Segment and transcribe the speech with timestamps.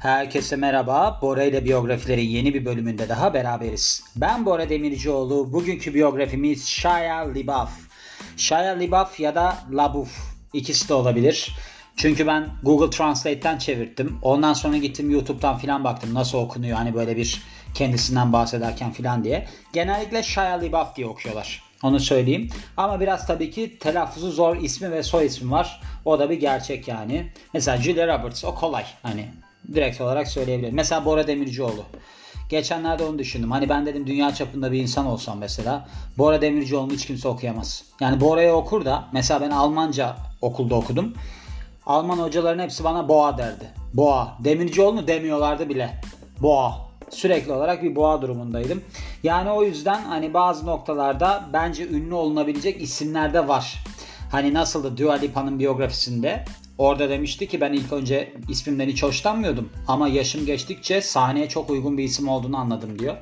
[0.00, 1.18] Herkese merhaba.
[1.22, 4.04] Bora ile biyografilerin yeni bir bölümünde daha beraberiz.
[4.16, 5.52] Ben Bora Demircioğlu.
[5.52, 7.70] Bugünkü biyografimiz Shia LaBeouf.
[8.36, 10.10] Shia LaBeouf ya da LaBeouf.
[10.52, 11.56] İkisi de olabilir.
[11.96, 14.18] Çünkü ben Google Translate'ten çevirdim.
[14.22, 17.42] Ondan sonra gittim YouTube'dan filan baktım nasıl okunuyor hani böyle bir
[17.74, 19.48] kendisinden bahsederken filan diye.
[19.72, 21.62] Genellikle Shia LaBeouf diye okuyorlar.
[21.82, 22.48] Onu söyleyeyim.
[22.76, 25.80] Ama biraz tabii ki telaffuzu zor ismi ve soy ismi var.
[26.04, 27.32] O da bir gerçek yani.
[27.54, 28.84] Mesela Julia Roberts o kolay.
[29.02, 29.28] Hani
[29.74, 30.74] direkt olarak söyleyebilirim.
[30.74, 31.84] Mesela Bora Demircioğlu.
[32.48, 33.50] Geçenlerde onu düşündüm.
[33.50, 35.88] Hani ben dedim dünya çapında bir insan olsam mesela
[36.18, 37.84] Bora Demircioğlu'nu hiç kimse okuyamaz.
[38.00, 41.14] Yani Bora'yı okur da mesela ben Almanca okulda okudum.
[41.86, 43.64] Alman hocaların hepsi bana boğa derdi.
[43.94, 44.36] Boğa.
[44.44, 46.00] Demircioğlu'nu demiyorlardı bile.
[46.42, 46.90] Boğa.
[47.10, 48.82] Sürekli olarak bir boğa durumundaydım.
[49.22, 53.84] Yani o yüzden hani bazı noktalarda bence ünlü olunabilecek isimler de var.
[54.30, 56.44] Hani nasıldı Dua Lipa'nın biyografisinde
[56.80, 61.98] Orada demişti ki ben ilk önce ismimden hiç hoşlanmıyordum ama yaşım geçtikçe sahneye çok uygun
[61.98, 63.16] bir isim olduğunu anladım diyor.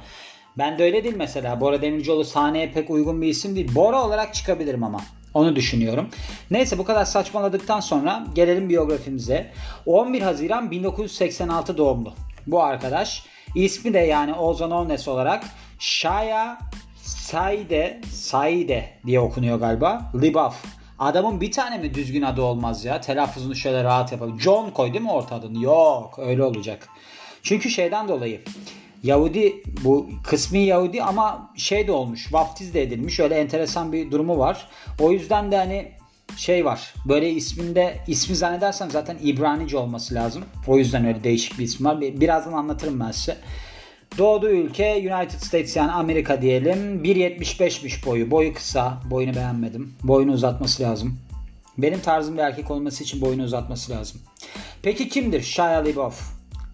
[0.58, 1.60] Ben de öyle değil mesela.
[1.60, 3.74] Bora Demircioğlu sahneye pek uygun bir isim değil.
[3.74, 5.00] Bora olarak çıkabilirim ama.
[5.34, 6.08] Onu düşünüyorum.
[6.50, 9.52] Neyse bu kadar saçmaladıktan sonra gelelim biyografimize.
[9.86, 12.14] 11 Haziran 1986 doğumlu.
[12.46, 13.26] Bu arkadaş.
[13.54, 15.44] İsmi de yani Ozan Ones olarak
[15.78, 16.58] Shaya
[17.02, 20.12] Saide Saide diye okunuyor galiba.
[20.20, 23.00] Libaf Adamın bir tane mi düzgün adı olmaz ya?
[23.00, 24.40] Telaffuzunu şöyle rahat yapalım.
[24.40, 25.62] John koy değil mi orta adını?
[25.62, 26.88] Yok öyle olacak.
[27.42, 28.40] Çünkü şeyden dolayı
[29.02, 34.38] Yahudi bu kısmi Yahudi ama şey de olmuş vaftiz de edilmiş öyle enteresan bir durumu
[34.38, 34.68] var.
[35.00, 35.92] O yüzden de hani
[36.36, 40.44] şey var böyle isminde ismi zannedersem zaten İbranice olması lazım.
[40.66, 42.00] O yüzden öyle değişik bir isim var.
[42.00, 43.36] Birazdan anlatırım ben size.
[44.18, 47.04] Doğduğu ülke United States yani Amerika diyelim.
[47.04, 48.30] 1.75'miş boyu.
[48.30, 49.02] Boyu kısa.
[49.10, 49.94] Boyunu beğenmedim.
[50.02, 51.18] Boyunu uzatması lazım.
[51.78, 54.20] Benim tarzım bir erkek olması için boyunu uzatması lazım.
[54.82, 56.22] Peki kimdir Shia LaBeouf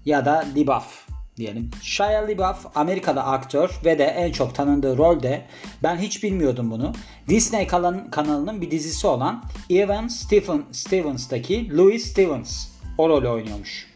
[0.05, 1.71] ya da LaBeouf diyelim.
[1.83, 5.47] Shia LaBeouf Amerika'da aktör ve de en çok tanındığı rolde
[5.83, 6.93] ben hiç bilmiyordum bunu.
[7.29, 7.67] Disney
[8.11, 12.69] kanalının bir dizisi olan Evan Stephen, Stevens'taki Louis Stevens
[12.99, 13.94] o rolü oynuyormuş.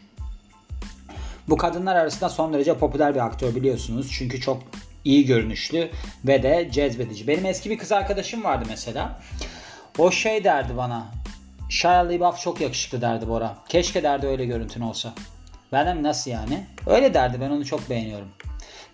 [1.49, 4.11] Bu kadınlar arasında son derece popüler bir aktör biliyorsunuz.
[4.11, 4.63] Çünkü çok
[5.05, 5.89] iyi görünüşlü
[6.27, 7.27] ve de cezbedici.
[7.27, 9.19] Benim eski bir kız arkadaşım vardı mesela.
[9.97, 11.05] O şey derdi bana.
[11.69, 13.57] Shia LaBeouf çok yakışıklı derdi Bora.
[13.69, 15.13] Keşke derdi öyle görüntün olsa.
[15.71, 16.65] Ben de nasıl yani?
[16.87, 18.27] Öyle derdi ben onu çok beğeniyorum.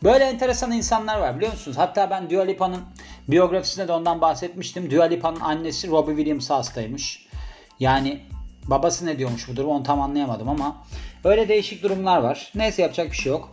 [0.03, 1.77] Böyle enteresan insanlar var biliyor musunuz?
[1.77, 2.81] Hatta ben Dua Lipa'nın
[3.27, 4.91] biyografisinde de ondan bahsetmiştim.
[4.91, 7.27] Dua Lipa'nın annesi Robbie Williams hastaymış.
[7.79, 8.21] Yani
[8.67, 10.75] babası ne diyormuş bu durum onu tam anlayamadım ama
[11.25, 12.51] Öyle değişik durumlar var.
[12.55, 13.49] Neyse yapacak bir şey yok.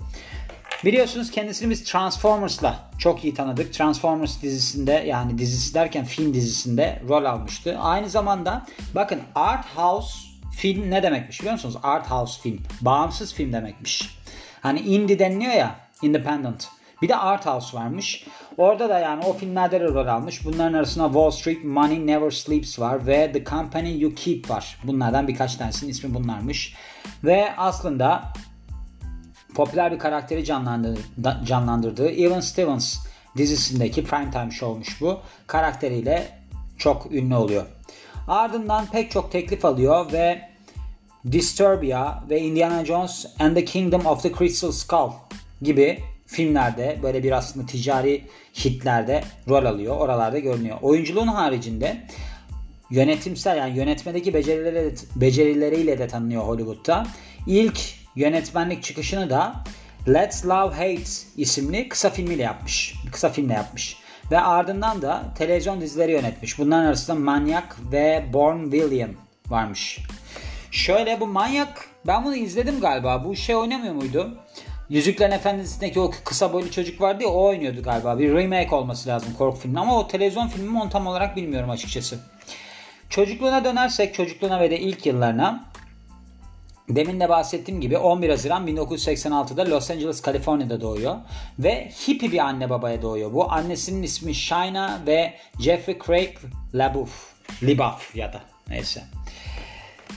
[0.85, 3.75] Biliyorsunuz kendisini biz Transformers'la çok iyi tanıdık.
[3.75, 7.79] Transformers dizisinde yani dizisi derken film dizisinde rol almıştı.
[7.81, 10.15] Aynı zamanda bakın Art House
[10.57, 11.77] film ne demekmiş biliyor musunuz?
[11.83, 12.61] Art House film.
[12.81, 14.19] Bağımsız film demekmiş.
[14.61, 16.69] Hani indie deniliyor ya independent.
[17.03, 18.27] Bir de Art House varmış.
[18.57, 20.45] Orada da yani o filmlerde de rol almış.
[20.45, 24.79] Bunların arasında Wall Street, Money Never Sleeps var ve The Company You Keep var.
[24.85, 26.75] Bunlardan birkaç tanesinin ismi bunlarmış.
[27.25, 28.33] Ve aslında
[29.55, 32.97] popüler bir karakteri canlandırdığı, canlandırdığı Evan Stevens
[33.37, 35.21] dizisindeki Primetime Show'muş bu.
[35.47, 36.39] Karakteriyle
[36.79, 37.67] çok ünlü oluyor.
[38.29, 40.53] Ardından pek çok teklif alıyor ve
[41.33, 45.11] Disturbia ve Indiana Jones and the Kingdom of the Crystal Skull
[45.63, 46.01] gibi
[46.33, 49.97] filmlerde böyle bir aslında ticari hitlerde rol alıyor.
[49.97, 50.79] Oralarda görünüyor.
[50.83, 52.07] Oyunculuğun haricinde
[52.91, 57.07] yönetimsel yani yönetmedeki becerileriyle, becerileriyle de tanınıyor Hollywood'da.
[57.47, 57.81] İlk
[58.17, 59.65] yönetmenlik çıkışını da
[60.09, 62.95] Let's Love Hate isimli kısa filmiyle yapmış.
[63.13, 63.97] Kısa filmle yapmış.
[64.31, 66.59] Ve ardından da televizyon dizileri yönetmiş.
[66.59, 69.11] Bunların arasında Manyak ve Born William
[69.49, 69.99] varmış.
[70.71, 73.25] Şöyle bu Manyak ben bunu izledim galiba.
[73.25, 74.39] Bu şey oynamıyor muydu?
[74.93, 78.19] Yüzüklerin Efendisi'ndeki o kısa boylu çocuk vardı ya o oynuyordu galiba.
[78.19, 81.71] Bir remake olması lazım korku filmi ama o televizyon filmi mi onu tam olarak bilmiyorum
[81.71, 82.19] açıkçası.
[83.09, 85.65] Çocukluğuna dönersek çocukluğuna ve de ilk yıllarına
[86.89, 91.17] Demin de bahsettiğim gibi 11 Haziran 1986'da Los Angeles, Kaliforniya'da doğuyor.
[91.59, 93.33] Ve hippie bir anne babaya doğuyor.
[93.33, 96.37] Bu annesinin ismi Shina ve Jeffrey Craig
[96.75, 97.33] LaBeouf.
[97.63, 99.03] Libauf ya da neyse.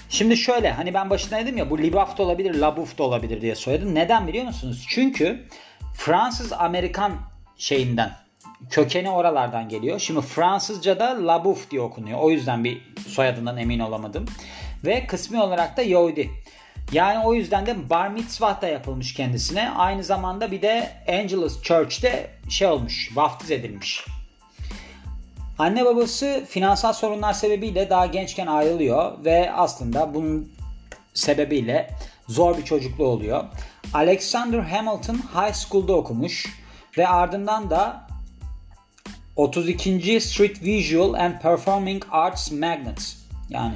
[0.09, 3.55] Şimdi şöyle hani ben başında dedim ya bu Libaf da olabilir, Labuf da olabilir diye
[3.55, 3.95] söyledim.
[3.95, 4.85] Neden biliyor musunuz?
[4.89, 5.45] Çünkü
[5.93, 7.13] Fransız Amerikan
[7.57, 8.11] şeyinden
[8.69, 9.99] kökeni oralardan geliyor.
[9.99, 12.19] Şimdi Fransızca'da Labuf diye okunuyor.
[12.19, 14.25] O yüzden bir soyadından emin olamadım.
[14.85, 16.29] Ve kısmi olarak da Yahudi.
[16.91, 19.69] Yani o yüzden de bar mitzvah da yapılmış kendisine.
[19.69, 24.05] Aynı zamanda bir de Angelus Church'te şey olmuş, vaftiz edilmiş.
[25.59, 30.51] Anne babası finansal sorunlar sebebiyle daha gençken ayrılıyor ve aslında bunun
[31.13, 31.89] sebebiyle
[32.27, 33.43] zor bir çocukluğu oluyor.
[33.93, 36.45] Alexander Hamilton High School'da okumuş
[36.97, 38.07] ve ardından da
[39.35, 40.21] 32.
[40.21, 43.17] Street Visual and Performing Arts Magnet
[43.49, 43.75] yani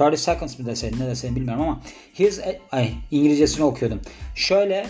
[0.00, 1.80] 30 Seconds mı deseydin ne deseydin bilmiyorum ama
[2.18, 2.40] his,
[2.72, 4.00] ay, İngilizcesini okuyordum.
[4.34, 4.86] Şöyle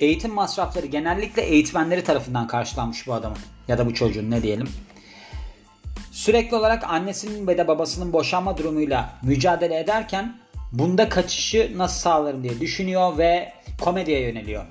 [0.00, 3.38] eğitim masrafları genellikle eğitmenleri tarafından karşılanmış bu adamın
[3.68, 4.68] ya da bu çocuğun ne diyelim.
[6.20, 10.36] Sürekli olarak annesinin ve de babasının boşanma durumuyla mücadele ederken
[10.72, 14.64] bunda kaçışı nasıl sağlarım diye düşünüyor ve komediye yöneliyor.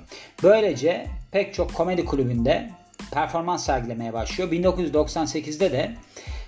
[0.43, 2.69] Böylece pek çok komedi kulübünde
[3.11, 4.51] performans sergilemeye başlıyor.
[4.51, 5.95] 1998'de de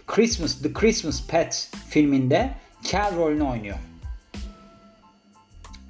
[0.08, 2.50] Christmas The Christmas Pet filminde
[2.92, 3.78] Cal rolünü oynuyor.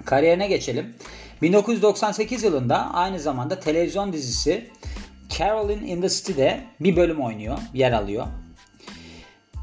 [0.06, 0.96] Kariyerine geçelim.
[1.42, 4.70] 1998 yılında aynı zamanda televizyon dizisi
[5.30, 8.28] Carolyn in the City'de bir bölüm oynuyor, yer alıyor.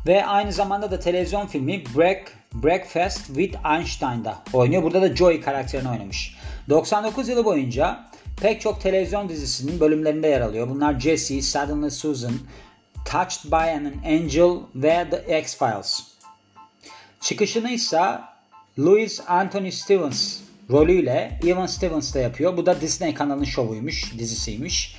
[0.08, 4.82] Ve aynı zamanda da televizyon filmi Break, Breakfast with Einstein'da oynuyor.
[4.82, 6.36] Burada da Joey karakterini oynamış.
[6.68, 8.04] 99 yılı boyunca
[8.40, 10.68] pek çok televizyon dizisinin bölümlerinde yer alıyor.
[10.68, 12.32] Bunlar Jesse, Suddenly Susan,
[13.04, 16.02] Touched by an Angel ve The X-Files.
[17.20, 18.18] Çıkışını ise
[18.78, 20.40] Louis Anthony Stevens
[20.70, 22.56] rolüyle Evan Stevens da yapıyor.
[22.56, 24.96] Bu da Disney kanalının şovuymuş, dizisiymiş.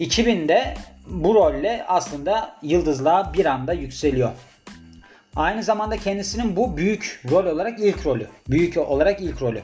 [0.00, 0.74] 2000'de
[1.06, 4.30] bu rolle aslında yıldızlığa bir anda yükseliyor.
[5.36, 8.26] Aynı zamanda kendisinin bu büyük rol olarak ilk rolü.
[8.48, 9.62] Büyük olarak ilk rolü.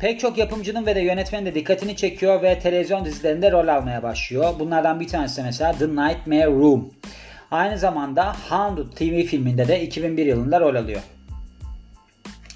[0.00, 4.54] Pek çok yapımcının ve de yönetmenin de dikkatini çekiyor ve televizyon dizilerinde rol almaya başlıyor.
[4.58, 6.90] Bunlardan bir tanesi mesela The Nightmare Room.
[7.50, 11.00] Aynı zamanda Hound TV filminde de 2001 yılında rol alıyor.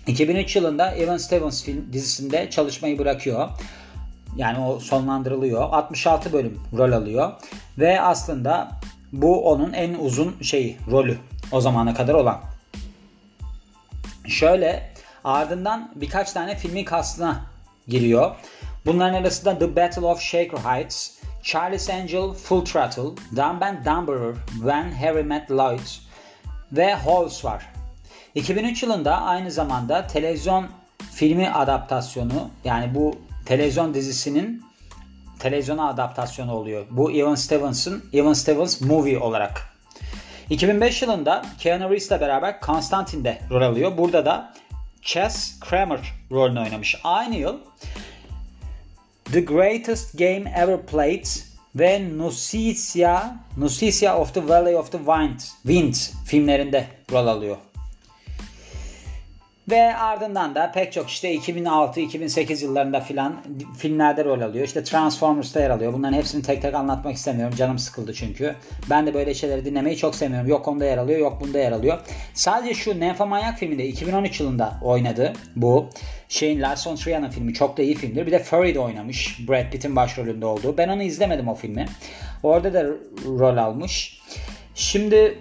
[0.07, 3.49] 2003 yılında Evan Stevens film dizisinde çalışmayı bırakıyor.
[4.37, 5.63] Yani o sonlandırılıyor.
[5.63, 7.33] 66 bölüm rol alıyor.
[7.79, 8.71] Ve aslında
[9.13, 11.19] bu onun en uzun şeyi, rolü
[11.53, 12.41] o zamana kadar olan.
[14.27, 14.91] Şöyle
[15.25, 17.41] ardından birkaç tane filmin kastına
[17.89, 18.35] giriyor.
[18.87, 21.11] Bunların arasında The Battle of Shaker Heights,
[21.43, 25.81] Charlie's Angel, Full Throttle, Dumb and Dumberer, When Harry Met Lloyd
[26.73, 27.67] ve Halls var.
[28.35, 30.67] 2003 yılında aynı zamanda televizyon
[31.13, 33.15] filmi adaptasyonu yani bu
[33.47, 34.65] televizyon dizisinin
[35.39, 36.87] televizyona adaptasyonu oluyor.
[36.91, 39.63] Bu Evan Stevens'ın Evan Stevens Movie olarak.
[40.51, 43.99] 2005 yılında Keanu Reeves ile beraber Constantine'de rol alıyor.
[43.99, 44.53] Burada da
[45.03, 46.01] Chess Kramer
[46.31, 46.97] rolünü oynamış.
[47.05, 47.59] Aynı yıl
[49.33, 51.27] The Greatest Game Ever Played
[51.75, 55.95] ve Nausicaa, Nausicaa of the Valley of the Wind, Wind
[56.25, 57.57] filmlerinde rol alıyor.
[59.71, 63.37] Ve ardından da pek çok işte 2006-2008 yıllarında filan
[63.79, 64.65] filmlerde rol alıyor.
[64.65, 65.93] İşte Transformers'ta yer alıyor.
[65.93, 67.57] Bunların hepsini tek tek anlatmak istemiyorum.
[67.57, 68.55] Canım sıkıldı çünkü.
[68.91, 70.49] Ben de böyle şeyleri dinlemeyi çok sevmiyorum.
[70.49, 71.99] Yok onda yer alıyor, yok bunda yer alıyor.
[72.35, 75.33] Sadece şu Nymphomaniac filminde 2013 yılında oynadı.
[75.57, 75.89] Bu
[76.29, 76.97] şeyin Lars von
[77.31, 78.27] filmi çok da iyi filmdir.
[78.27, 79.49] Bir de Furry'de oynamış.
[79.49, 80.77] Brad Pitt'in başrolünde olduğu.
[80.77, 81.87] Ben onu izlemedim o filmi.
[82.43, 82.85] Orada da
[83.25, 84.21] rol almış.
[84.75, 85.39] Şimdi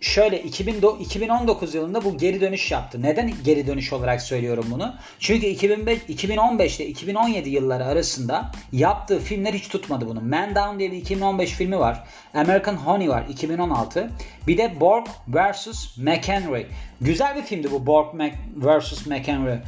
[0.00, 3.02] şöyle 2019 yılında bu geri dönüş yaptı.
[3.02, 4.94] Neden geri dönüş olarak söylüyorum bunu?
[5.18, 10.20] Çünkü 2005, 2015 ile 2017 yılları arasında yaptığı filmler hiç tutmadı bunu.
[10.20, 12.04] Man Down diye bir 2015 filmi var.
[12.34, 14.10] American Honey var 2016.
[14.46, 15.96] Bir de Borg vs.
[15.96, 16.66] McHenry.
[17.00, 18.14] Güzel bir filmdi bu Borg
[18.56, 19.06] vs.
[19.06, 19.58] McHenry.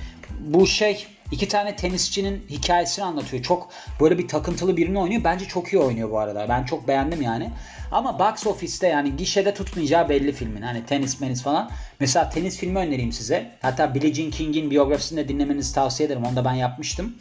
[0.40, 3.42] Bu şey iki tane tenisçinin hikayesini anlatıyor.
[3.42, 3.68] Çok
[4.00, 5.24] böyle bir takıntılı birini oynuyor.
[5.24, 6.48] Bence çok iyi oynuyor bu arada.
[6.48, 7.50] Ben çok beğendim yani.
[7.92, 10.62] Ama box office'te yani gişede tutmayacağı belli filmin.
[10.62, 11.70] Hani tenis menis falan.
[12.00, 13.50] Mesela tenis filmi önereyim size.
[13.62, 16.24] Hatta Billie Jean King'in biyografisini de dinlemenizi tavsiye ederim.
[16.24, 17.14] Onu da ben yapmıştım.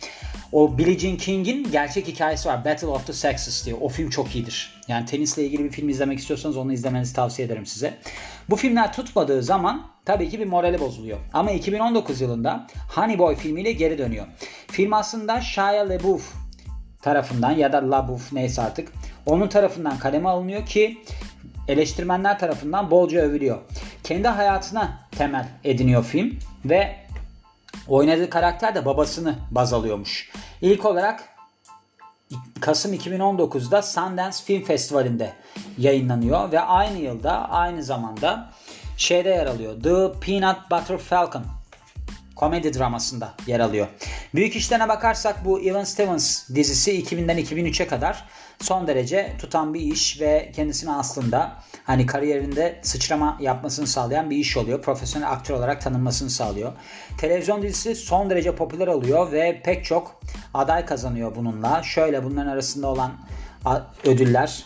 [0.52, 2.66] O Billie Jean King'in gerçek hikayesi var.
[2.66, 3.76] Battle of the Sexes diye.
[3.76, 4.82] O film çok iyidir.
[4.88, 7.98] Yani tenisle ilgili bir film izlemek istiyorsanız onu izlemenizi tavsiye ederim size.
[8.50, 11.18] Bu filmler tutmadığı zaman tabii ki bir morali bozuluyor.
[11.34, 14.26] Ama 2019 yılında Honey Boy filmiyle geri dönüyor.
[14.68, 16.34] Film aslında Shia LaBeouf
[17.02, 18.92] tarafından ya da LaBeouf neyse artık
[19.26, 20.98] onun tarafından kaleme alınıyor ki
[21.68, 23.58] eleştirmenler tarafından bolca övülüyor.
[24.04, 26.96] Kendi hayatına temel ediniyor film ve
[27.88, 30.32] oynadığı karakter de babasını baz alıyormuş.
[30.62, 31.24] İlk olarak
[32.60, 35.34] Kasım 2019'da Sundance Film Festivali'nde
[35.78, 38.50] yayınlanıyor ve aynı yılda aynı zamanda
[39.00, 39.84] şeyde yer alıyor.
[39.84, 41.44] The Peanut Butter Falcon
[42.36, 43.88] komedi dramasında yer alıyor.
[44.36, 48.26] Büyük işlerine bakarsak bu Evan Stevens dizisi 2000'den 2003'e kadar
[48.62, 54.58] son derece tutan bir iş ve kendisini aslında hani kariyerinde sıçrama yapmasını sağlayan bir iş
[54.58, 54.82] oluyor.
[54.82, 56.74] Profesyonel aktör olarak tanınmasını sağlıyor.
[57.18, 60.22] Televizyon dizisi son derece popüler oluyor ve pek çok
[60.54, 61.84] aday kazanıyor bununla.
[61.84, 63.12] Şöyle bunların arasında olan
[64.06, 64.66] ödüller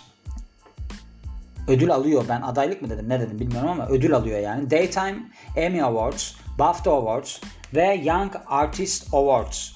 [1.67, 2.25] ödül alıyor.
[2.29, 4.71] Ben adaylık mı dedim ne dedim bilmiyorum ama ödül alıyor yani.
[4.71, 5.17] Daytime
[5.55, 7.39] Emmy Awards, BAFTA Awards
[7.75, 9.71] ve Young Artist Awards.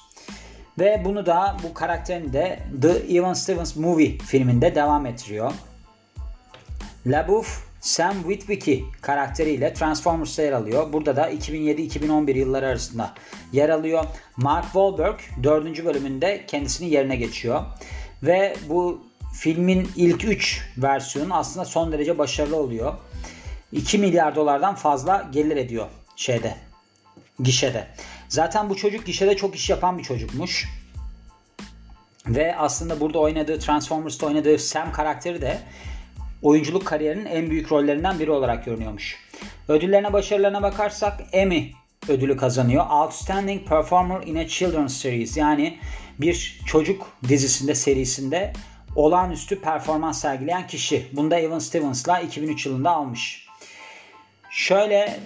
[0.78, 5.52] Ve bunu da bu karakterini de The Evan Stevens Movie filminde devam ettiriyor.
[7.06, 10.92] LaBeouf Sam Witwicky karakteriyle Transformers'ta yer alıyor.
[10.92, 13.14] Burada da 2007-2011 yılları arasında
[13.52, 14.04] yer alıyor.
[14.36, 15.84] Mark Wahlberg 4.
[15.84, 17.62] bölümünde kendisinin yerine geçiyor.
[18.22, 19.07] Ve bu
[19.38, 22.94] filmin ilk 3 versiyonu aslında son derece başarılı oluyor.
[23.72, 26.54] 2 milyar dolardan fazla gelir ediyor şeyde
[27.40, 27.86] gişede.
[28.28, 30.68] Zaten bu çocuk gişede çok iş yapan bir çocukmuş.
[32.26, 35.58] Ve aslında burada oynadığı Transformers'ta oynadığı Sam karakteri de
[36.42, 39.16] oyunculuk kariyerinin en büyük rollerinden biri olarak görünüyormuş.
[39.68, 41.72] Ödüllerine başarılarına bakarsak Emmy
[42.08, 42.86] ödülü kazanıyor.
[42.90, 45.78] Outstanding Performer in a Children's Series yani
[46.20, 48.52] bir çocuk dizisinde serisinde
[48.96, 51.08] olağanüstü performans sergileyen kişi.
[51.12, 53.46] Bunda Evan Stevens'la 2003 yılında almış.
[54.50, 55.20] Şöyle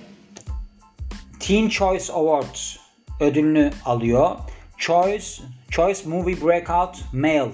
[1.40, 2.76] Teen Choice Awards
[3.20, 4.36] ödülünü alıyor.
[4.78, 5.26] Choice
[5.70, 7.52] Choice Movie Breakout Male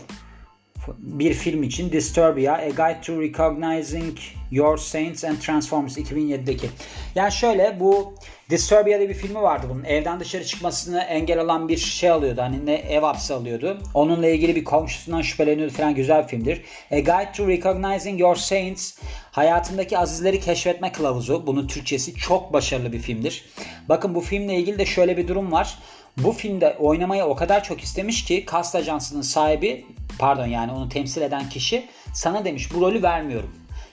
[0.99, 4.19] bir film için Disturbia, A Guide to Recognizing
[4.51, 6.71] Your Saints and Transformers 2007'deki.
[7.15, 8.15] Yani şöyle bu
[8.51, 9.85] Disturbia diye bir filmi vardı bunun.
[9.85, 12.43] Evden dışarı çıkmasını engel olan bir şey alıyordu.
[12.43, 13.79] Hani ne ev hapsi alıyordu.
[13.95, 16.63] Onunla ilgili bir komşusundan şüpheleniyordu falan güzel bir filmdir.
[16.91, 18.99] A Guide to Recognizing Your Saints
[19.31, 21.47] hayatındaki azizleri keşfetme kılavuzu.
[21.47, 23.45] Bunun Türkçesi çok başarılı bir filmdir.
[23.89, 25.79] Bakın bu filmle ilgili de şöyle bir durum var.
[26.25, 29.87] Bu filmde oynamayı o kadar çok istemiş ki kast ajansının sahibi
[30.19, 33.51] pardon yani onu temsil eden kişi sana demiş bu rolü vermiyorum.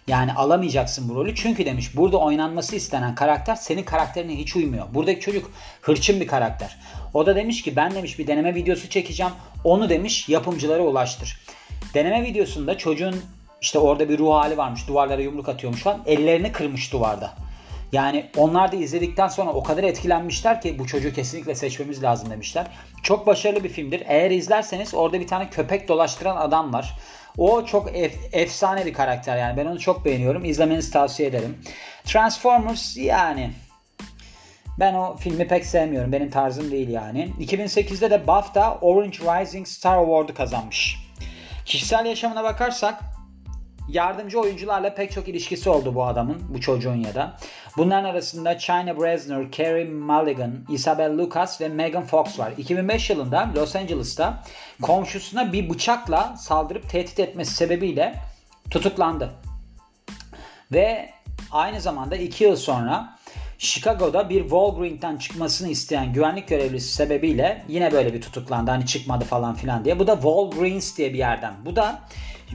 [0.08, 4.86] Yani alamayacaksın bu rolü çünkü demiş burada oynanması istenen karakter senin karakterine hiç uymuyor.
[4.94, 5.52] Buradaki çocuk
[5.82, 6.78] hırçın bir karakter.
[7.14, 9.32] O da demiş ki ben demiş bir deneme videosu çekeceğim.
[9.64, 11.40] Onu demiş yapımcılara ulaştır.
[11.94, 13.16] Deneme videosunda çocuğun
[13.62, 14.88] işte orada bir ruh hali varmış.
[14.88, 16.02] Duvarlara yumruk atıyormuş falan.
[16.06, 17.45] Ellerini kırmış duvarda.
[17.92, 22.68] Yani onlar da izledikten sonra o kadar etkilenmişler ki bu çocuğu kesinlikle seçmemiz lazım demişler.
[23.04, 24.04] Çok başarılı bir filmdir.
[24.08, 26.98] Eğer izlerseniz orada bir tane köpek dolaştıran adam var.
[27.38, 29.58] O çok ef- efsane bir karakter yani.
[29.58, 30.46] Ben onu çok beğeniyorum.
[30.46, 31.58] İzlemenizi tavsiye ederim.
[32.04, 33.52] Transformers yani
[34.80, 36.12] ben o filmi pek sevmiyorum.
[36.12, 37.34] Benim tarzım değil yani.
[37.40, 40.98] 2008'de de BAFTA Orange Rising Star Award'u kazanmış.
[41.66, 43.04] Kişisel yaşamına bakarsak
[43.90, 47.38] yardımcı oyuncularla pek çok ilişkisi oldu bu adamın, bu çocuğun ya da.
[47.78, 52.54] Bunların arasında China Brezner, Carey Mulligan, Isabel Lucas ve Megan Fox var.
[52.58, 54.44] 2005 yılında Los Angeles'ta
[54.82, 58.16] komşusuna bir bıçakla saldırıp tehdit etmesi sebebiyle
[58.70, 59.32] tutuklandı.
[60.72, 61.10] Ve
[61.52, 63.16] aynı zamanda 2 yıl sonra
[63.58, 68.72] Chicago'da bir Walgreens'ten çıkmasını isteyen güvenlik görevlisi sebebiyle yine böyle bir tutuklandı.
[68.72, 70.00] Hani çıkmadı falan filan diye.
[70.00, 71.54] Bu da Walgreens diye bir yerden.
[71.66, 72.02] Bu da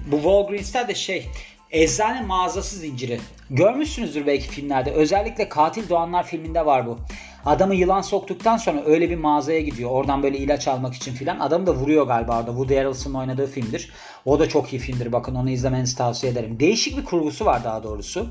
[0.07, 1.29] bu Walgreens'ler de şey
[1.73, 3.21] eczane mağazası zinciri.
[3.51, 4.91] Görmüşsünüzdür belki filmlerde.
[4.91, 6.99] Özellikle Katil Doğanlar filminde var bu.
[7.47, 9.91] Adamı yılan soktuktan sonra öyle bir mağazaya gidiyor.
[9.91, 11.39] Oradan böyle ilaç almak için filan.
[11.41, 12.51] Adamı da vuruyor galiba orada.
[12.51, 13.93] Woody Harrelson'ın oynadığı filmdir.
[14.25, 15.13] O da çok iyi filmdir.
[15.13, 16.61] Bakın onu izlemenizi tavsiye ederim.
[16.61, 18.27] Değişik bir kurgusu var daha doğrusu.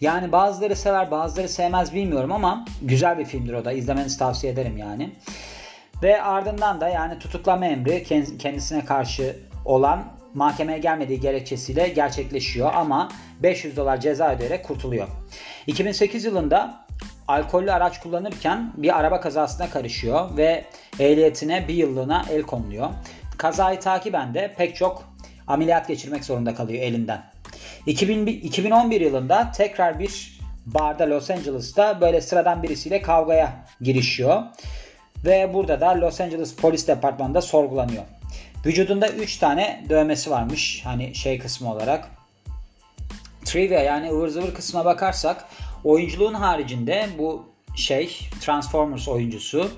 [0.00, 3.72] Yani bazıları sever bazıları sevmez bilmiyorum ama güzel bir filmdir o da.
[3.72, 5.12] İzlemenizi tavsiye ederim yani.
[6.02, 8.04] Ve ardından da yani tutuklama emri
[8.38, 13.08] kendisine karşı olan mahkemeye gelmediği gerekçesiyle gerçekleşiyor ama
[13.42, 15.08] 500 dolar ceza ödeyerek kurtuluyor.
[15.66, 16.84] 2008 yılında
[17.28, 20.64] alkollü araç kullanırken bir araba kazasına karışıyor ve
[20.98, 22.88] ehliyetine bir yıllığına el konuluyor.
[23.38, 25.04] Kazayı takiben de pek çok
[25.46, 27.22] ameliyat geçirmek zorunda kalıyor elinden.
[27.86, 34.42] 2000, 2011 yılında tekrar bir barda Los Angeles'ta böyle sıradan birisiyle kavgaya girişiyor.
[35.24, 38.02] Ve burada da Los Angeles Polis Departmanı'nda sorgulanıyor.
[38.66, 40.80] Vücudunda 3 tane dövmesi varmış.
[40.84, 42.08] Hani şey kısmı olarak.
[43.44, 45.44] Trivia yani ıvır zıvır kısmına bakarsak
[45.84, 49.70] oyunculuğun haricinde bu şey Transformers oyuncusu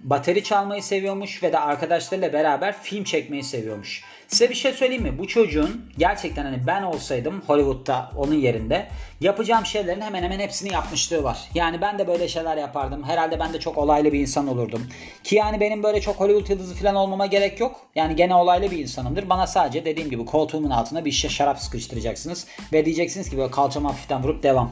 [0.00, 4.04] bateri çalmayı seviyormuş ve de arkadaşlarıyla beraber film çekmeyi seviyormuş.
[4.30, 5.18] Size bir şey söyleyeyim mi?
[5.18, 8.88] Bu çocuğun gerçekten hani ben olsaydım Hollywood'da onun yerinde
[9.20, 11.38] yapacağım şeylerin hemen hemen hepsini yapmışlığı var.
[11.54, 13.04] Yani ben de böyle şeyler yapardım.
[13.04, 14.86] Herhalde ben de çok olaylı bir insan olurdum.
[15.24, 17.80] Ki yani benim böyle çok Hollywood yıldızı falan olmama gerek yok.
[17.94, 19.28] Yani gene olaylı bir insanımdır.
[19.28, 22.46] Bana sadece dediğim gibi koltuğumun altına bir şişe şarap sıkıştıracaksınız.
[22.72, 24.70] Ve diyeceksiniz ki böyle kalçamı hafiften vurup devam.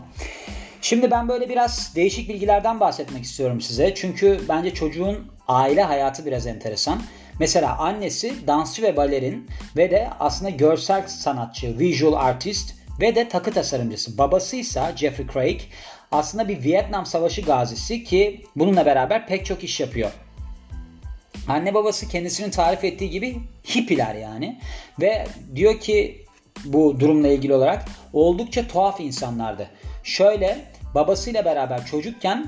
[0.82, 3.94] Şimdi ben böyle biraz değişik bilgilerden bahsetmek istiyorum size.
[3.94, 7.02] Çünkü bence çocuğun aile hayatı biraz enteresan.
[7.38, 13.52] Mesela annesi dansçı ve balerin ve de aslında görsel sanatçı, visual artist ve de takı
[13.52, 14.18] tasarımcısı.
[14.18, 15.61] Babası ise Jeffrey Craig
[16.12, 20.11] aslında bir Vietnam Savaşı gazisi ki bununla beraber pek çok iş yapıyor.
[21.49, 23.37] Anne babası kendisinin tarif ettiği gibi
[23.75, 24.61] hippiler yani.
[25.00, 26.25] Ve diyor ki
[26.64, 29.71] bu durumla ilgili olarak oldukça tuhaf insanlardı.
[30.02, 30.59] Şöyle
[30.95, 32.47] babasıyla beraber çocukken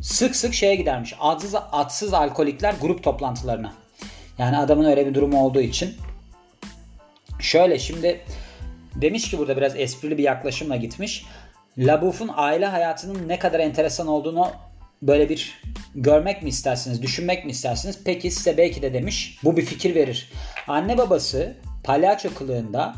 [0.00, 1.14] sık sık şeye gidermiş.
[1.20, 3.79] Adsız, atsız alkolikler grup toplantılarına.
[4.40, 5.94] Yani adamın öyle bir durumu olduğu için.
[7.40, 8.20] Şöyle şimdi
[8.94, 11.24] demiş ki burada biraz esprili bir yaklaşımla gitmiş.
[11.78, 14.52] Labouf'un aile hayatının ne kadar enteresan olduğunu
[15.02, 15.62] böyle bir
[15.94, 17.98] görmek mi istersiniz, düşünmek mi istersiniz?
[18.04, 20.32] Peki size belki de demiş bu bir fikir verir.
[20.68, 22.94] Anne babası palyaço kılığında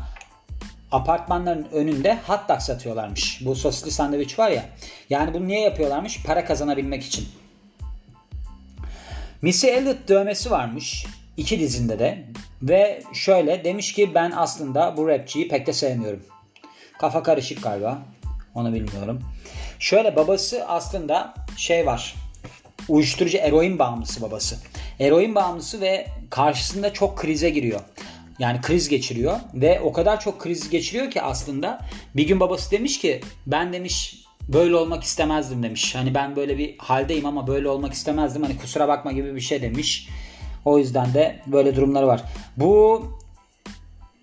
[0.91, 3.41] apartmanların önünde hot dog satıyorlarmış.
[3.45, 4.65] Bu sosisli sandviç var ya.
[5.09, 6.23] Yani bunu niye yapıyorlarmış?
[6.23, 7.27] Para kazanabilmek için.
[9.41, 11.05] Missy Elliott dövmesi varmış.
[11.37, 12.25] İki dizinde de.
[12.61, 16.23] Ve şöyle demiş ki ben aslında bu rapçiyi pek de sevmiyorum.
[16.99, 18.01] Kafa karışık galiba.
[18.55, 19.21] Onu bilmiyorum.
[19.79, 22.15] Şöyle babası aslında şey var.
[22.89, 24.57] Uyuşturucu eroin bağımlısı babası.
[24.99, 27.79] Eroin bağımlısı ve karşısında çok krize giriyor.
[28.39, 31.79] Yani kriz geçiriyor ve o kadar çok kriz geçiriyor ki aslında
[32.15, 35.95] bir gün babası demiş ki ben demiş böyle olmak istemezdim demiş.
[35.95, 38.43] Hani ben böyle bir haldeyim ama böyle olmak istemezdim.
[38.43, 40.09] Hani kusura bakma gibi bir şey demiş.
[40.65, 42.23] O yüzden de böyle durumları var.
[42.57, 43.03] Bu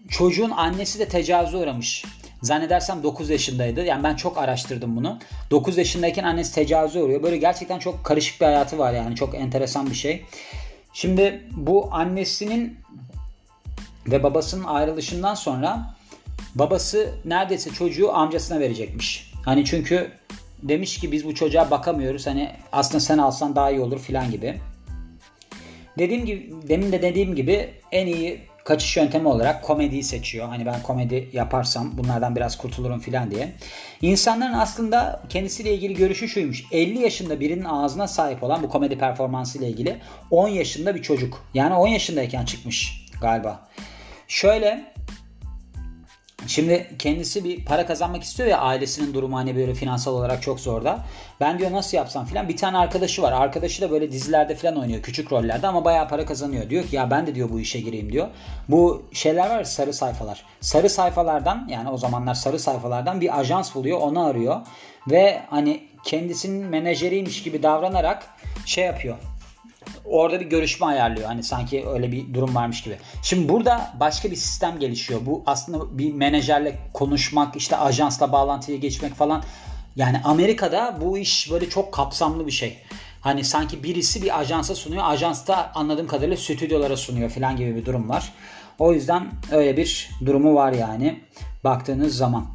[0.09, 2.05] çocuğun annesi de tecavüze uğramış.
[2.43, 3.85] Zannedersem 9 yaşındaydı.
[3.85, 5.19] Yani ben çok araştırdım bunu.
[5.51, 7.23] 9 yaşındayken annesi tecavüze uğruyor.
[7.23, 9.17] Böyle gerçekten çok karışık bir hayatı var yani.
[9.17, 10.25] Çok enteresan bir şey.
[10.93, 12.79] Şimdi bu annesinin
[14.07, 15.95] ve babasının ayrılışından sonra
[16.55, 19.33] babası neredeyse çocuğu amcasına verecekmiş.
[19.45, 20.11] Hani çünkü
[20.63, 22.27] demiş ki biz bu çocuğa bakamıyoruz.
[22.27, 24.61] Hani aslında sen alsan daha iyi olur filan gibi.
[26.01, 30.49] Dediğim gibi demin de dediğim gibi en iyi kaçış yöntemi olarak komediyi seçiyor.
[30.49, 33.53] Hani ben komedi yaparsam bunlardan biraz kurtulurum filan diye.
[34.03, 36.65] İnsanların aslında kendisiyle ilgili görüşü şuymuş.
[36.73, 39.97] 50 yaşında birinin ağzına sahip olan bu komedi performansı ile ilgili
[40.31, 41.47] 10 yaşında bir çocuk.
[41.55, 43.69] Yani 10 yaşındayken çıkmış galiba.
[44.29, 44.93] Şöyle
[46.51, 51.05] Şimdi kendisi bir para kazanmak istiyor ya ailesinin durumu hani böyle finansal olarak çok zorda.
[51.41, 52.49] Ben diyor nasıl yapsam filan.
[52.49, 53.33] Bir tane arkadaşı var.
[53.33, 55.03] Arkadaşı da böyle dizilerde filan oynuyor.
[55.03, 56.71] Küçük rollerde ama bayağı para kazanıyor.
[56.71, 58.29] Diyor ki ya ben de diyor bu işe gireyim diyor.
[58.69, 60.45] Bu şeyler var sarı sayfalar.
[60.61, 64.01] Sarı sayfalardan yani o zamanlar sarı sayfalardan bir ajans buluyor.
[64.01, 64.61] Onu arıyor.
[65.11, 68.27] Ve hani kendisinin menajeriymiş gibi davranarak
[68.67, 69.17] şey yapıyor
[70.11, 71.27] orada bir görüşme ayarlıyor.
[71.27, 72.97] Hani sanki öyle bir durum varmış gibi.
[73.23, 75.21] Şimdi burada başka bir sistem gelişiyor.
[75.27, 79.43] Bu aslında bir menajerle konuşmak, işte ajansla bağlantıya geçmek falan.
[79.97, 82.79] Yani Amerika'da bu iş böyle çok kapsamlı bir şey.
[83.21, 85.03] Hani sanki birisi bir ajansa sunuyor.
[85.07, 88.33] Ajans da anladığım kadarıyla stüdyolara sunuyor falan gibi bir durum var.
[88.79, 91.21] O yüzden öyle bir durumu var yani
[91.65, 92.47] baktığınız zaman.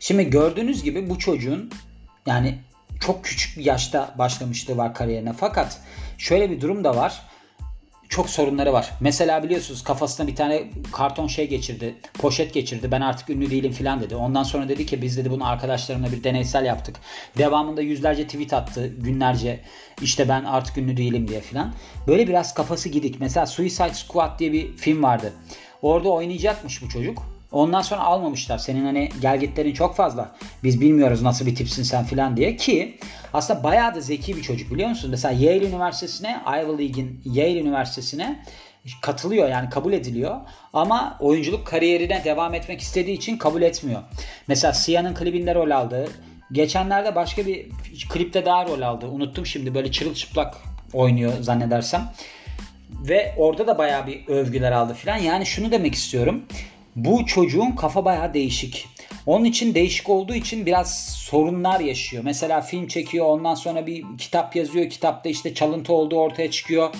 [0.00, 1.70] Şimdi gördüğünüz gibi bu çocuğun
[2.26, 2.58] yani
[3.06, 5.32] çok küçük bir yaşta başlamışlığı var kariyerine.
[5.32, 5.80] Fakat
[6.18, 7.22] şöyle bir durum da var.
[8.08, 8.90] Çok sorunları var.
[9.00, 11.94] Mesela biliyorsunuz kafasına bir tane karton şey geçirdi.
[12.18, 12.90] Poşet geçirdi.
[12.90, 14.16] Ben artık ünlü değilim filan dedi.
[14.16, 16.96] Ondan sonra dedi ki biz dedi bunu arkadaşlarımla bir deneysel yaptık.
[17.38, 19.60] Devamında yüzlerce tweet attı günlerce.
[20.02, 21.74] İşte ben artık ünlü değilim diye filan.
[22.06, 23.20] Böyle biraz kafası gidik.
[23.20, 25.32] Mesela Suicide Squad diye bir film vardı.
[25.82, 27.35] Orada oynayacakmış bu çocuk.
[27.56, 28.58] Ondan sonra almamışlar.
[28.58, 30.30] Senin hani gelgitlerin çok fazla.
[30.64, 32.98] Biz bilmiyoruz nasıl bir tipsin sen filan diye ki
[33.32, 35.10] aslında bayağı da zeki bir çocuk biliyor musun?
[35.10, 38.42] Mesela Yale Üniversitesi'ne, Ivy League'in Yale Üniversitesi'ne
[39.02, 40.36] katılıyor yani kabul ediliyor
[40.72, 44.02] ama oyunculuk kariyerine devam etmek istediği için kabul etmiyor.
[44.48, 46.08] Mesela Sia'nın klibinde rol aldı.
[46.52, 47.68] Geçenlerde başka bir
[48.08, 49.06] klipte daha rol aldı.
[49.06, 50.54] Unuttum şimdi böyle çırılçıplak
[50.92, 52.12] oynuyor zannedersem.
[52.90, 55.16] Ve orada da bayağı bir övgüler aldı filan.
[55.16, 56.44] Yani şunu demek istiyorum
[56.96, 58.88] bu çocuğun kafa bayağı değişik.
[59.26, 62.24] Onun için değişik olduğu için biraz sorunlar yaşıyor.
[62.24, 64.90] Mesela film çekiyor ondan sonra bir kitap yazıyor.
[64.90, 66.94] Kitapta işte çalıntı olduğu ortaya çıkıyor.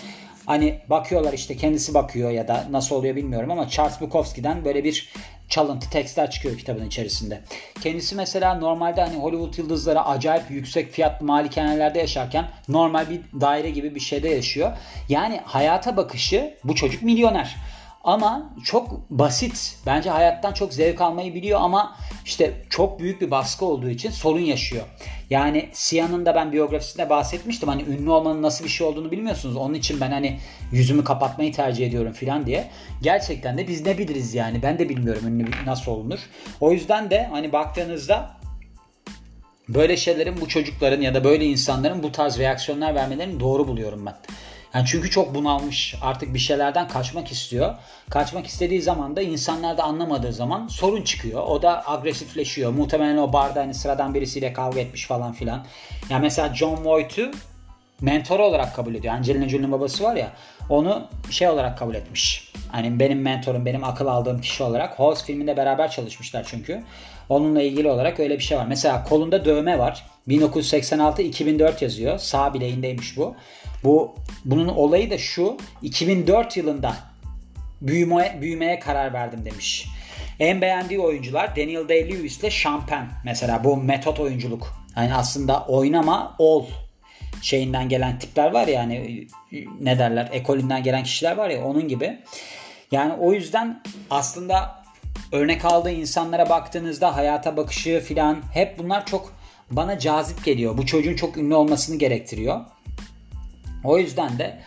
[0.46, 5.12] Hani bakıyorlar işte kendisi bakıyor ya da nasıl oluyor bilmiyorum ama Charles Bukowski'den böyle bir
[5.48, 7.40] çalıntı tekstler çıkıyor kitabın içerisinde.
[7.82, 13.94] Kendisi mesela normalde hani Hollywood yıldızları acayip yüksek fiyatlı malikanelerde yaşarken normal bir daire gibi
[13.94, 14.72] bir şeyde yaşıyor.
[15.08, 17.56] Yani hayata bakışı bu çocuk milyoner.
[18.06, 19.78] Ama çok basit.
[19.86, 24.40] Bence hayattan çok zevk almayı biliyor ama işte çok büyük bir baskı olduğu için sorun
[24.40, 24.84] yaşıyor.
[25.30, 27.68] Yani Sia'nın da ben biyografisinde bahsetmiştim.
[27.68, 29.56] Hani ünlü olmanın nasıl bir şey olduğunu bilmiyorsunuz.
[29.56, 30.38] Onun için ben hani
[30.72, 32.70] yüzümü kapatmayı tercih ediyorum filan diye.
[33.02, 34.62] Gerçekten de biz ne biliriz yani.
[34.62, 36.18] Ben de bilmiyorum ünlü nasıl olunur.
[36.60, 38.36] O yüzden de hani baktığınızda
[39.68, 44.14] böyle şeylerin bu çocukların ya da böyle insanların bu tarz reaksiyonlar vermelerini doğru buluyorum ben.
[44.76, 45.94] Yani çünkü çok bunalmış.
[46.02, 47.74] Artık bir şeylerden kaçmak istiyor.
[48.10, 51.42] Kaçmak istediği zaman da insanlar da anlamadığı zaman sorun çıkıyor.
[51.42, 52.72] O da agresifleşiyor.
[52.72, 55.66] Muhtemelen o barda hani sıradan birisiyle kavga etmiş falan filan.
[56.10, 57.30] Yani mesela John Voight'u
[58.00, 59.14] mentor olarak kabul ediyor.
[59.14, 60.32] Angelina Jolie'nin babası var ya
[60.70, 62.52] onu şey olarak kabul etmiş.
[62.72, 64.98] Hani benim mentorum, benim akıl aldığım kişi olarak.
[64.98, 66.82] Host filminde beraber çalışmışlar çünkü.
[67.28, 68.66] Onunla ilgili olarak öyle bir şey var.
[68.68, 70.06] Mesela kolunda dövme var.
[70.28, 72.18] 1986-2004 yazıyor.
[72.18, 73.36] Sağ bileğindeymiş bu.
[73.84, 75.56] Bu bunun olayı da şu.
[75.82, 76.96] 2004 yılında
[77.80, 79.86] büyümeye, büyümeye karar verdim demiş.
[80.40, 83.08] En beğendiği oyuncular Daniel Day-Lewis ile Champagne.
[83.24, 84.74] Mesela bu metot oyunculuk.
[84.96, 86.66] Yani aslında oynama ol
[87.42, 89.26] şeyinden gelen tipler var ya hani
[89.80, 92.18] ne derler ekolünden gelen kişiler var ya onun gibi.
[92.90, 94.85] Yani o yüzden aslında
[95.32, 99.32] örnek aldığı insanlara baktığınızda hayata bakışı filan hep bunlar çok
[99.70, 100.78] bana cazip geliyor.
[100.78, 102.60] Bu çocuğun çok ünlü olmasını gerektiriyor.
[103.84, 104.60] O yüzden de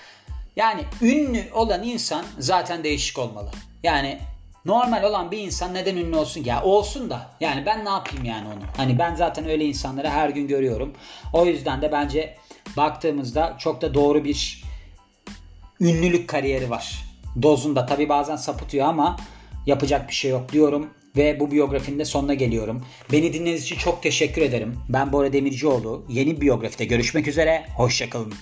[0.56, 3.52] yani ünlü olan insan zaten değişik olmalı.
[3.84, 4.19] Yani
[4.65, 6.43] normal olan bir insan neden ünlü olsun?
[6.43, 8.63] Ya olsun da yani ben ne yapayım yani onu?
[8.78, 10.93] Hani ben zaten öyle insanları her gün görüyorum.
[11.34, 12.38] O yüzden de bence
[12.78, 14.63] baktığımızda çok da doğru bir
[15.82, 17.06] ünlülük kariyeri var.
[17.41, 19.17] Dozunda tabi bazen sapıtıyor ama
[19.65, 22.86] yapacak bir şey yok diyorum ve bu biyografinin de sonuna geliyorum.
[23.12, 24.76] Beni dinlediğiniz için çok teşekkür ederim.
[24.89, 26.06] Ben Bora Demircioğlu.
[26.10, 27.65] Yeni biyografide görüşmek üzere.
[27.78, 28.34] Hoşçakalın.